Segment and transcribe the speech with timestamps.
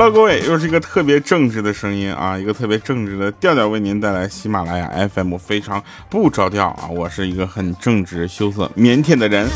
[0.00, 9.46] 哈，Hello，各位，又是一个特别正直的声音啊，一个特别正直的调调为您带来喜马拉雅 FM，非常不着调啊，我是一个很正直、羞涩、腼腆的人。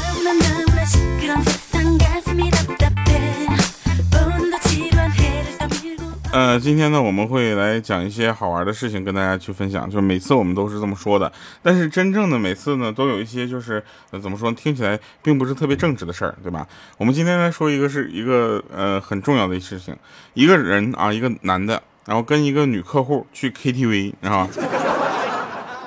[6.35, 9.89] 呃，今天呢，我们会来讲一些好玩的事情跟大家去分享。
[9.89, 13.81] 就是每次我们都是这么说的，但是真正的每次呢，都有一些就是
[14.21, 16.67] 怎么说，听起来并不是特别正直的事儿，对吧？
[16.99, 19.97] 我们今天来说一个是一个呃很重要的事情，
[20.33, 24.49] 一个人啊，一个男的，然后跟一个女客户去 KTV 啊。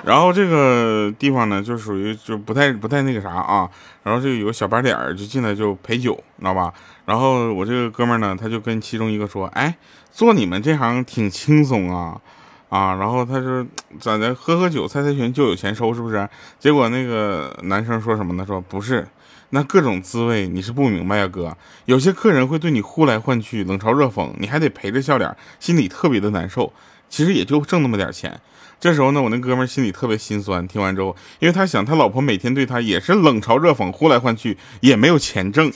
[0.03, 3.69] 然后这个地方呢，就属于就不太不太那个啥啊。
[4.03, 6.73] 然后这个有个小白脸儿就进来就陪酒，知道吧？
[7.05, 9.75] 然后我这个哥们儿呢，他就跟其中一个说：“哎，
[10.11, 12.21] 做你们这行挺轻松啊，
[12.69, 13.65] 啊。”然后他说
[13.99, 14.33] ：“咋的？
[14.33, 18.45] 喝喝酒、猜猜拳就有钱收，是不是？”结果那个男生说什么呢？
[18.45, 19.05] 说不是，
[19.49, 21.57] 那各种滋味你是不明白呀，哥。
[21.85, 26.71] 有些客人会对你呼来唤去、冷嘲热讽，你还得陪着笑脸，心里特别的难受。
[27.09, 28.39] 其实也就挣那么点钱。
[28.79, 30.67] 这时候呢，我那哥们心里特别心酸。
[30.67, 35.71] 听完之后，因为他想他老婆每天对他也是冷嘲热讽、呼来唤去，也没有钱挣。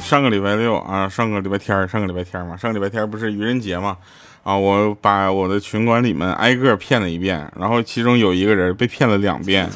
[0.00, 3.98] 上个礼拜六啊，上个礼拜天上个礼拜天嘛，上个礼拜天不是愚人节嘛，
[4.42, 9.68] 啊，我把我的群管理们挨个骗了一遍，然后其中有一个人被骗了两遍。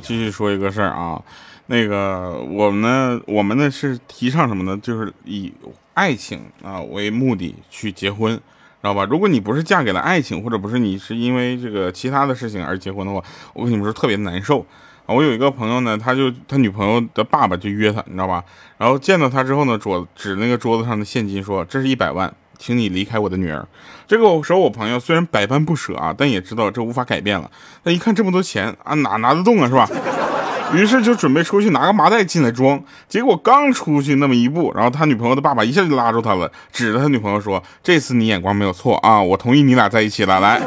[0.00, 1.20] 继续说一个事儿啊，
[1.66, 4.78] 那个我们呢，我们呢是提倡什么呢？
[4.82, 5.52] 就是以
[5.94, 8.42] 爱情啊为目的去结婚，知
[8.82, 9.04] 道吧？
[9.04, 13.22] 如果你不是嫁给了爱情，或者不是你是因为这个其他的事情而结婚的话，
[13.52, 14.60] 我跟你们说特别难受
[15.06, 15.14] 啊。
[15.14, 18.44] 我有一个朋友呢，他就他女朋友的爸爸就约他，你知道吧？
[18.78, 23.66] 然后见到他之后呢，桌指那个桌子上的现金说：“这是一百万。”请你离开我的女儿。
[24.06, 27.50] 这个时候，我朋友虽然百般不舍啊，但也知道这无法改变了。
[27.84, 29.88] 那一看这么多钱啊，哪拿得动啊，是吧？
[30.74, 32.78] 于是就准备出去拿个麻袋进来装。
[33.08, 40.60] 结果刚出去那么一步，然后他女朋友的爸爸一下就拉住他了，指着他女朋友说：“这次你眼光没有错啊，我同意你俩在一起了。”来。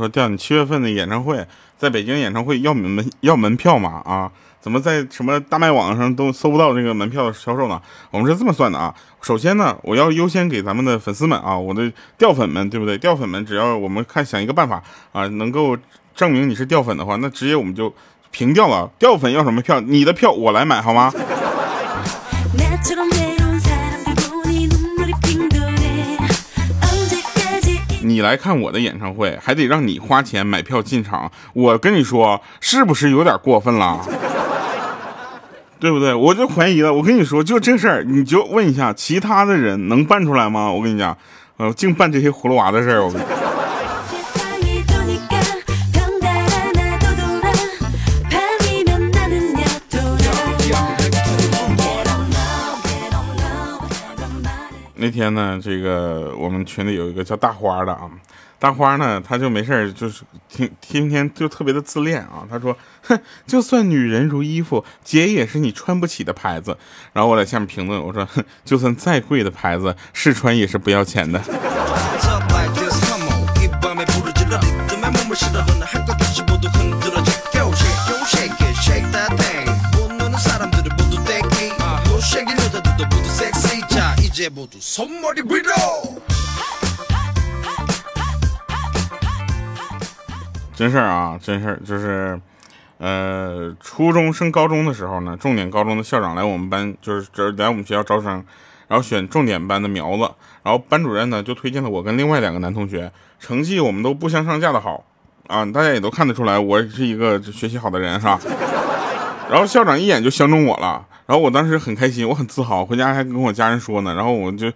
[0.00, 1.46] 说调你七月份的演唱会，
[1.76, 4.00] 在北京演唱会要门要门票吗？
[4.06, 7.80] 啊，怎么在什么大麦网上都搜不到这个门票的销售呢？
[8.10, 12.96] 我们是这么算的啊，首先呢，我要优先给咱们的粉丝们啊，我的掉粉们，对不对？
[12.96, 15.76] 掉粉们，只要我们看想一个办法啊，能够
[16.14, 17.92] 证明你是掉粉的话，那直接我们就
[18.30, 18.90] 平掉了。
[18.98, 19.78] 掉粉要什么票？
[19.80, 21.12] 你的票我来买好吗？
[28.10, 34.04] 你来看我的演唱会，还得让你花钱买票进场，我跟你说，是不是有点过分了？
[35.78, 36.12] 对不对？
[36.12, 36.92] 我就怀疑了。
[36.92, 40.70] 我跟你说，就这事儿，你就问一下其他的人能办出来吗？
[40.70, 41.16] 我跟你讲，
[41.56, 43.02] 呃，净办这些葫芦娃的事儿。
[43.02, 43.10] 我。
[55.00, 58.02] 那天呢，这个我们群里有一个叫大花的啊，
[58.58, 62.44] 大花呢，他就没事儿就是天天天就特别的自恋啊。
[62.50, 66.76] 他说，哼，就算女人如衣服，姐也是你穿不起的牌子。
[67.14, 71.40] 然后我在下面评论，我说，哼，就算再贵的牌子，试穿也是不要钱的。
[84.70, 84.80] 真
[90.90, 92.40] 事儿啊，真事儿，就是，
[92.98, 98.44] 呃，初中升高中的时候呢，重点高中的校长来我们班，就是这来我们学校招生，
[98.88, 100.30] 然后选重点班的苗子，
[100.62, 105.04] 然后班主任呢就推荐了我跟另外两个男同学，成绩我们都不相上下的好，
[105.48, 108.40] 啊，大家也都看得出来，我是一个学习好的人，是吧？
[109.50, 111.04] 然后校长一眼就相中我了。
[111.30, 114.12] 然后我当时很开心，我很自豪，回家还跟我家人说呢。
[114.12, 114.68] 然后我就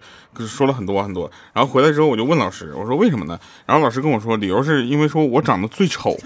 [0.47, 1.29] 说了很多很多。
[1.51, 3.37] 然后回来之后，我就问老师，我说为什么呢？
[3.65, 6.17] 然后老师跟我说，理由是因为说我长得最丑，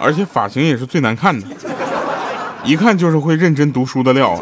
[0.00, 1.46] 而且发型也是最难看的，
[2.64, 4.36] 一看就是会认真读书的料。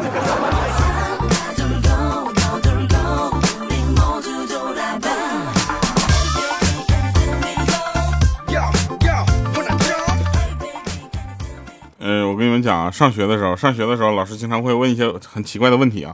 [12.65, 16.13] 讲上学的时候，上学的时候老师经常会问一些很奇怪的问题啊。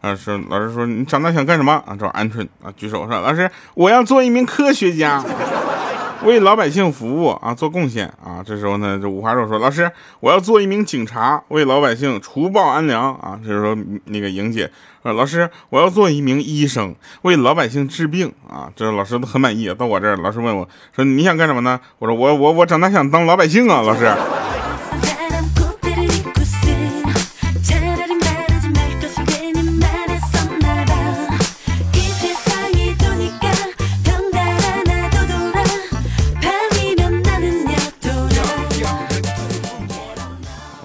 [0.00, 1.96] 啊，说老师说你长大想干什么啊？
[1.98, 5.24] 找鹌鹑啊，举手说老师我要做一名科学家，
[6.26, 8.42] 为老百姓服务啊，做贡献啊。
[8.44, 9.88] 这时候呢，这五花肉说老师
[10.18, 13.38] 我要做一名警察，为老百姓除暴安良啊。
[13.46, 13.76] 这时候
[14.06, 14.68] 那个莹姐
[15.04, 18.68] 说老师我要做一名医生，为老百姓治病啊。
[18.74, 19.72] 这老师都很满意。
[19.72, 21.78] 到我这儿，老师问我说你想干什么呢？
[22.00, 24.12] 我说我我我长大想当老百姓啊，老师。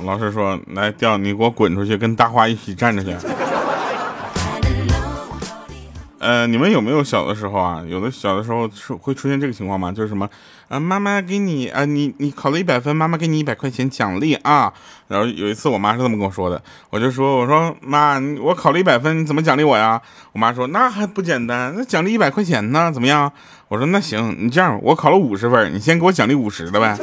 [0.04, 3.16] 老师说：“来，调你给我滚出去，跟大花一起站着去。
[6.20, 7.82] ”呃，你们有没有小的时候啊？
[7.88, 9.92] 有的小的时候是会出现这个情况吗？
[9.92, 10.28] 就是什么
[10.68, 14.74] 啊，妈妈给你啊，你你考了一百分，妈妈给你一百块钱奖励啊。
[15.08, 20.02] 然后有一次我妈是这么跟我说的，我就说：“我说妈，我考了一百分，你怎么奖励我呀？”
[20.34, 23.32] 我妈说：“那还不简单，那奖励一百块钱呢，怎么样？”
[23.70, 26.98] 我说：“那行，你这样，我考了五十分，你先给我奖励五十的呗。”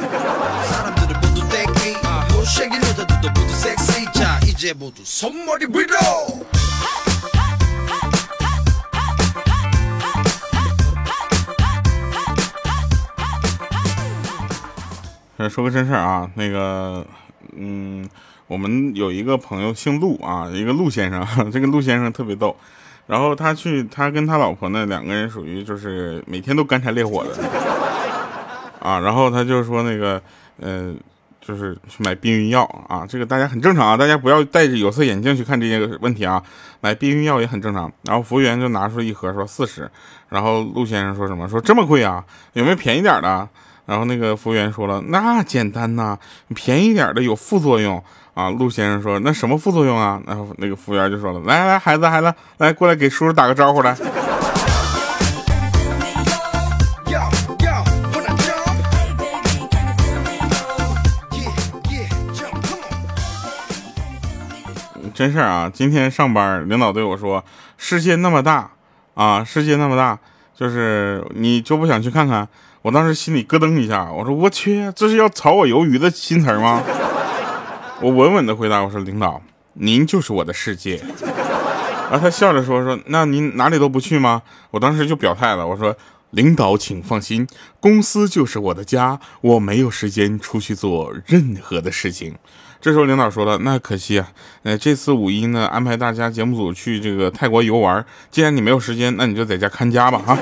[15.47, 17.05] 说个真事儿啊，那个，
[17.55, 18.09] 嗯，
[18.47, 22.55] 我们有一个朋友姓陆啊，一个陆先生， 这个陆先生特别逗，
[23.05, 27.37] 然后他去，他跟他老婆呢，两个人属于就是每天都干柴烈火的，
[28.79, 30.19] 啊，然后他就说那个，
[30.59, 30.95] 呃。
[31.47, 36.41] 就是去买避孕药啊，这个大家很正常啊，大家不要戴着有色眼镜去看这些问题啊。
[36.81, 37.91] 买避孕药也很正常。
[38.03, 39.89] 然后服务员就拿出一盒，说四十。
[40.29, 41.47] 然后陆先生说什么？
[41.47, 42.23] 说这么贵啊？
[42.53, 43.47] 有没有便宜点的？
[43.85, 46.17] 然后那个服务员说了，那简单呐，
[46.55, 48.03] 便宜点的有副作用
[48.33, 48.49] 啊。
[48.49, 50.19] 陆先生说，那什么副作用啊？
[50.25, 53.95] 然后那个服务员就说了，来来，孩子孩子，来过来给叔叔打个招呼来。
[65.15, 65.71] 真事儿啊！
[65.73, 67.41] 今天上班，领导对我说
[67.79, 68.69] ：“世界那么大
[69.13, 70.19] 啊，世界那么大，
[70.53, 72.45] 就是你就不想去看看？”
[72.83, 76.83] 我当时心里咯噔一下，我说：“我去，这是要炒我鱿鱼的新词吗？”
[78.01, 79.41] 我稳稳的回答：“我说领导，
[79.75, 81.01] 您就是我的世界。”
[82.11, 84.41] 然后他笑着说：“说那您哪里都不去吗？”
[84.71, 85.95] 我当时就表态了，我说
[86.31, 87.47] ：“领导请放心，
[87.79, 92.35] 公司就是我的家，我没有时间出去做任何的事情。”
[92.85, 94.27] 这时候领导说了：“那可惜啊，
[94.61, 98.05] 呃，这次五一呢，安排大家节目组去这个泰国游玩。
[98.29, 100.37] 既然你没有时间，那你就在家看家吧，哈。”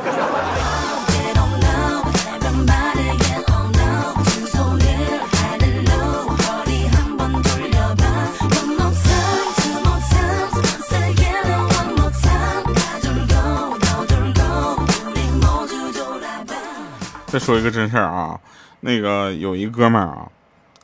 [17.27, 18.37] 再说一个真事儿啊，
[18.81, 20.27] 那个有一哥们儿啊。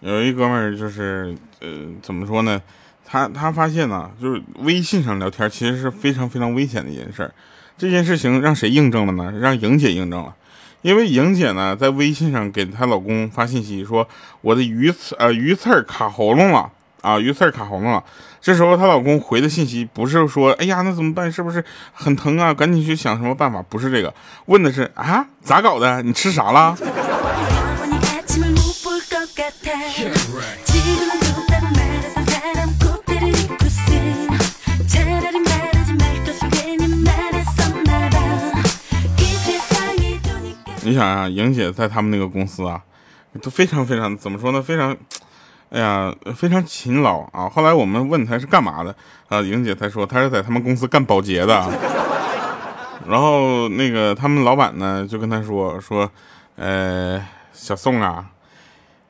[0.02, 1.68] 有一哥们儿就是，呃，
[2.02, 2.62] 怎么说呢？
[3.06, 7.34] 他他发现呢，就是微信上聊天其实是非常非常危险的一件事儿。
[7.78, 9.32] 这件事情让谁印证了呢？
[9.40, 10.36] 让莹姐印证了。
[10.82, 14.08] 因为莹姐呢，在微信上给她老公发信息说
[14.40, 18.02] ：“我的鱼刺呃鱼刺儿卡喉咙了啊，鱼刺儿卡喉咙了。”
[18.40, 21.30] 这时候她老公回的信息不是说：“哎呀，那怎么办？
[21.30, 22.54] 是不是很疼啊？
[22.54, 24.14] 赶紧去想什么办法？”不是这个，
[24.46, 26.02] 问的是：“啊，咋搞的？
[26.04, 26.78] 你吃啥了？”
[41.00, 42.84] 想啊，莹姐在他们那个公司啊，
[43.42, 44.62] 都非常非常怎么说呢？
[44.62, 44.94] 非常，
[45.70, 47.48] 哎呀，非常勤劳啊。
[47.48, 48.94] 后来我们问她是干嘛的
[49.30, 51.72] 啊，莹姐才说她是在他们公司干保洁的。
[53.08, 56.12] 然后那个他们老板呢就跟她说说，
[56.58, 58.26] 呃，小宋啊，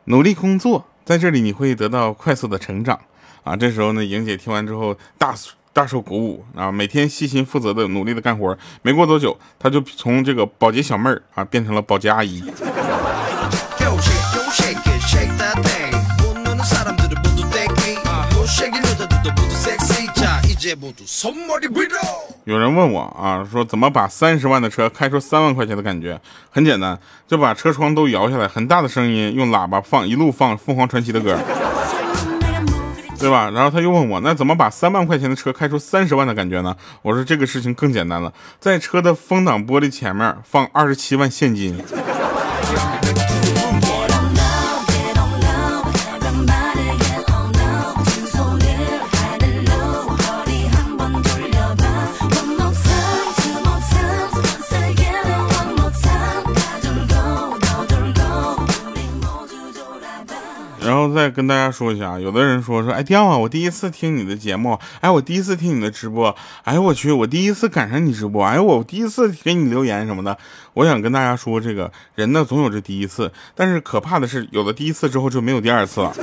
[0.03, 2.99] 努力工作，在这里你会得到快速的成长
[3.43, 3.55] 啊。
[3.55, 5.33] 这时候呢，莹姐听完之后大。
[5.79, 6.69] 大受鼓舞啊！
[6.69, 12.43] 每天细心负责的努力的干活，没过多久，他就从这个保洁小妹儿啊变成了保洁阿姨。
[22.43, 26.19] 有人问我啊，说怎么把三十万的车开出三万块钱的感觉？
[26.49, 31.39] 很简单，就把车窗都摇下来，很大的声音，用喇叭放，一路放凤凰传奇的歌。
[33.19, 33.49] 对吧？
[33.51, 36.75] 然后他又问我，那怎么把三万块钱的车开出三十万的感觉呢？
[37.01, 41.77] 我说这个事情更简单了，在车的风挡玻璃前面放二十七万现金。
[61.31, 70.37] 跟大家说一下啊，有的人说说，哎，掉啊，我第一次听你的节目，哎，我第一次听你的直播，哎，我去，我第一次赶上你直播，哎，我第一次给你留言什么的。
[70.73, 76.13] 我想跟大家说，这个人呢，总有这第一次，但是可怕的是，有了第一次之后就没有第二次了。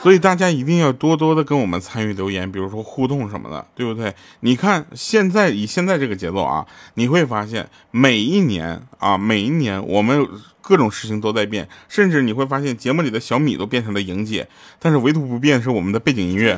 [0.00, 4.14] 所以大家一定要多多的跟我们参与留言，比如说互动什么的，对不对？
[4.40, 6.64] 你看现在以现在这个节奏啊，
[6.94, 10.24] 你会发现每一年啊，每一年我们
[10.60, 14.46] 各种事情都在变，甚至你会发现节目里的小米都变成了莹姐，
[14.78, 16.56] 但是唯独不变是我们的背景音乐，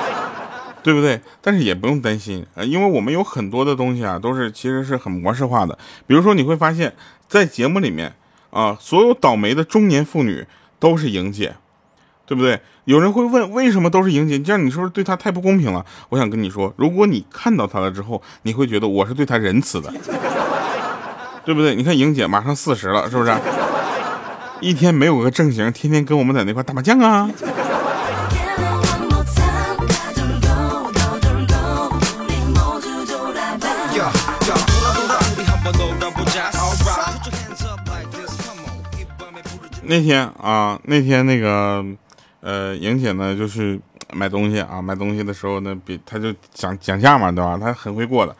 [0.84, 1.18] 对不对？
[1.40, 5.78] 但是也不用担心啊，因为我们有很多的东西啊，都是其实是很模式化的。
[6.06, 6.94] 比如说你会发现
[7.26, 8.12] 在节目里面
[8.50, 10.46] 啊，所有倒霉的中年妇女
[10.78, 11.56] 都是莹姐。
[12.26, 12.60] 对不对？
[12.84, 14.38] 有人会问，为什么都是莹姐？
[14.38, 15.84] 这样你是不是对她太不公平了？
[16.08, 19.92] 我想跟你说，如果你看到她了之后，你会觉得我是对她仁慈的，
[21.44, 21.74] 对不对？
[21.74, 23.32] 你看莹姐马上四十了，是不是？
[24.60, 27.30] 一天没有个正形，天天跟我们在那块打麻将啊。
[39.88, 41.84] 那天啊，那天那个。
[42.46, 43.76] 呃，莹姐呢，就是
[44.12, 47.58] 买东西啊，买东西的时候呢，比她就讲讲价嘛，对吧？
[47.60, 48.36] 她很会过的，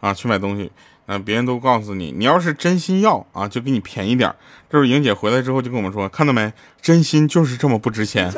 [0.00, 0.72] 啊，去买东西，
[1.04, 4.34] 嗯，别人都告诉你，你要是真心要啊，就给你便宜点。
[4.70, 6.50] 这时候莹姐回来之后就跟我们说，看到没，
[6.80, 8.32] 真心就是这么不值钱。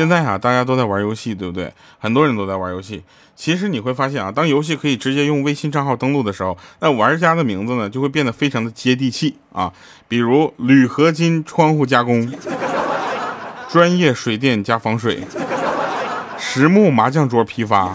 [0.00, 1.70] 现在啊，大家都在玩游戏，对不对？
[1.98, 3.02] 很多人都在玩游戏。
[3.36, 9.70] 其实你会发现啊，当游戏可以直接用微信账号登录的时候，那玩家的名字呢就会变得非常的接地气啊。
[10.08, 12.32] 比如铝合金窗户加工、
[13.68, 15.22] 专业水电加防水、
[16.38, 17.94] 实木麻将桌批发。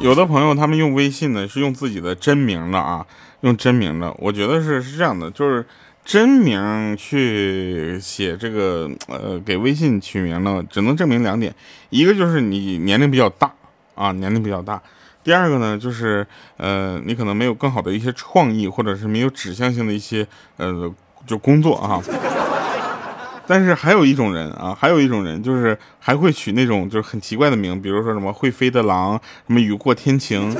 [0.00, 3.04] 有的朋友他们用微信呢是用自己的真名的啊。
[3.42, 5.64] 用真名的，我觉得是是这样的，就是
[6.04, 11.54] 真名去写这个，呃，给微信取名呢，只能证明两点，
[11.90, 13.52] 一个就是你年龄比较大
[13.94, 14.80] 啊，年龄比较大；
[15.22, 20.92] 第二个呢，就是呃，你可能没有更好的一些创意，或者是没有指向性的一些呃，
[21.26, 22.00] 就工作啊。
[23.44, 30.56] 但是还有一种人啊，还有一种人就是还会取那种就是很奇怪的名，比如说什么会飞的狼，什么雨过天晴。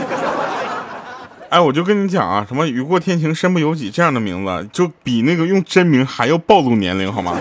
[1.52, 7.38] 哎，我就跟你讲啊，什么雨过天晴，身不由己这样的名字，就比那个用真名还要暴露年龄，好吗？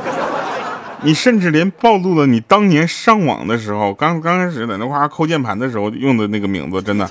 [1.03, 7.09] 你甚至连暴露了你当年上网的时候，刚刚开始在那块抠键盘的时候用的那个名字，真的。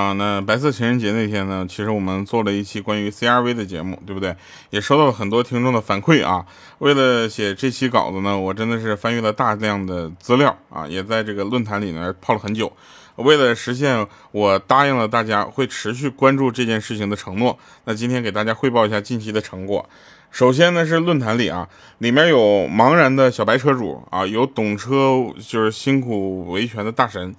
[0.00, 4.34] 啊，那白色情人节那天呢，其实我们做了一期关于 CRV 的节目，对不对？
[4.70, 6.46] 也收到了很多听众的反馈啊。
[6.78, 12.72] 为了写这期稿子呢，我真的是翻阅了大量的资料啊，也在这个论坛里呢泡了很久。
[13.16, 19.86] 为了实现我答应了大家会持续关注这件事情的承诺，那今天给大家汇报一下近期的成果。
[20.30, 27.34] 首先呢是论坛里啊，里面有茫然的小白车主啊，有懂车就是辛苦维权的大神。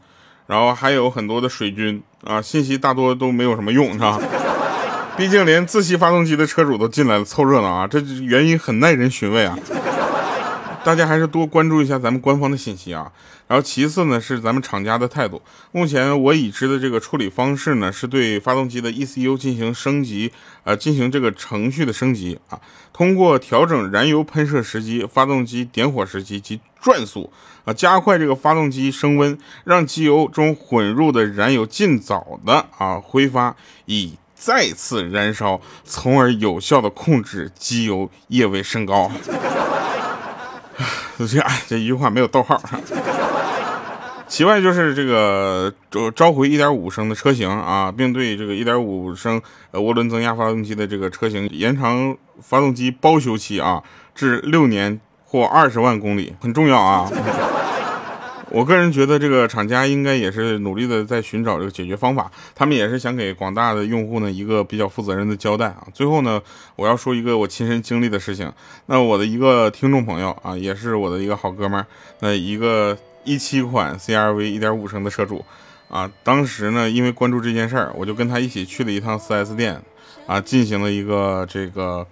[0.52, 4.20] 然后还有很多的水军啊，信息大多都没有什么用，是吧？
[5.16, 9.58] 毕竟连自吸发动机的车主都进来了凑热闹啊，这原因很耐人寻味啊。
[10.84, 13.12] 大家还是多关注一下咱们官方的信息啊。
[13.48, 15.42] 然后其次呢是咱们厂家的态度。
[15.72, 20.32] 目前我已知的这个处理方式呢，是对发动机的 ECU 进行升级，
[20.64, 22.60] 呃，进行这个程序的升级啊。
[22.94, 27.32] 通过调整燃油喷射时机、发动机点火时机及转速。
[27.66, 39.12] 啊，加快这个发动机升温，让机油中混入的燃油尽早的啊挥发，以再次燃烧，从而有效的控制机油液位升高。
[41.22, 42.60] 就这样这一句话没有逗号。
[44.28, 53.84] 其外就是这个召召回1.5升的车型啊，并对这个1.5升呃涡轮增压发动机的这个车型延长发动机包修期啊
[54.16, 55.00] 至六年。
[55.24, 57.10] 或二十万公里很重要啊！
[58.54, 65.88] 我个人觉得这个厂家应该也是努力的在寻找这个解决方法，他们也是想给广大的用户呢一个比较负责任的交代啊。
[65.94, 66.42] 最后呢，
[66.76, 68.52] 我要说一个我亲身经历的事情。
[68.88, 71.88] 那我的一个听众朋友啊，也是我的一个好哥们儿，
[72.20, 75.46] 那一个一七款 CRV 一点五升的车主
[75.88, 79.82] 啊，当时呢，因为关注这件事儿，我就跟他一起去了一趟 4S 店
[80.28, 82.06] 啊，进行了一个这个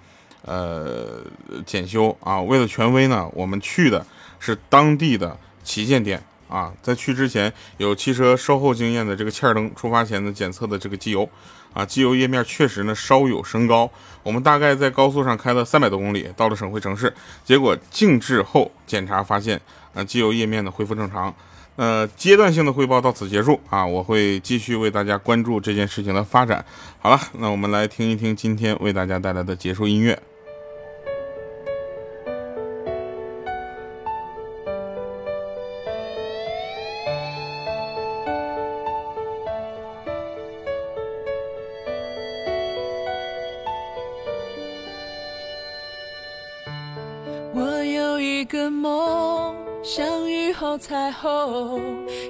[0.43, 1.21] 呃
[1.65, 2.39] 检修啊。
[2.39, 4.05] 为了权威呢，我们去的
[4.39, 5.37] 是当地的
[5.69, 6.73] 旗舰店啊。
[6.81, 11.29] 在去之前，有汽车售后经验的这个切尔登出发前的检测的这个机油
[11.73, 13.87] 啊，机油液面确实呢稍有升高。
[14.23, 17.13] 我们大概在高速上开了三百多公里，到了省会城市，
[17.45, 19.61] 结果静置后检查发现。
[19.91, 21.33] 啊，机油液面的恢复正常，
[21.75, 26.63] 呃，阶段性的汇报到此结束啊，我会继续为大家关注这件事情的发展。
[26.99, 30.17] 好了，那我们来听一听今天为大家带来的结束音乐。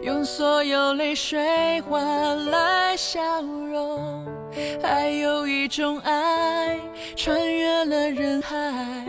[0.01, 4.25] 用所有泪水换来笑容。
[4.81, 6.79] 还有一种爱，
[7.15, 9.05] 穿越了人海，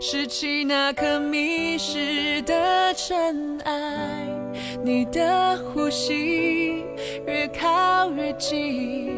[0.00, 4.26] 拾起那颗迷失的尘埃。
[4.82, 6.84] 你的呼吸
[7.26, 9.12] 越靠越近，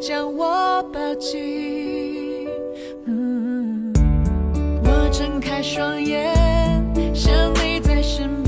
[0.00, 2.48] 将我抱紧。
[4.84, 6.34] 我睁开双眼，
[7.14, 7.98] 想你在。
[8.00, 8.47] 身边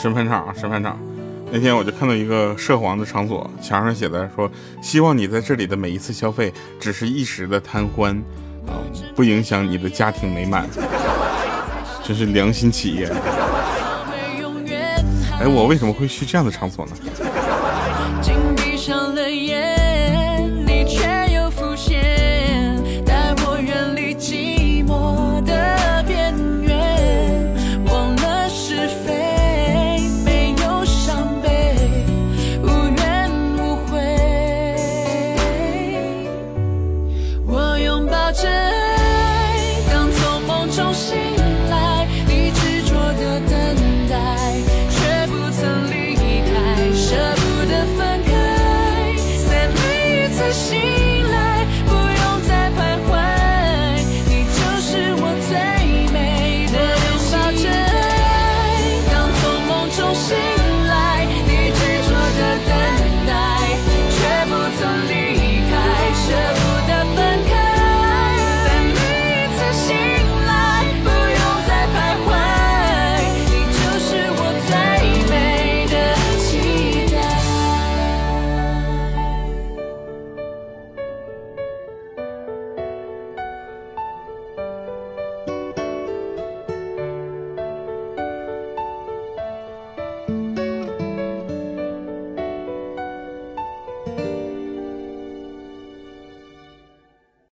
[0.00, 0.98] 审判长，审判长。
[1.52, 8.16] 那天我就看到一个涉黄的场所，墙上写的说：“希望你在这里的每一次消费只是一时的贪欢，
[8.66, 8.80] 啊，
[9.14, 10.66] 不影响你的家庭美满。”
[12.02, 13.12] 真是良心企业。
[15.38, 16.92] 哎，我为什么会去这样的场所呢？
[18.22, 19.29] 紧闭上了眼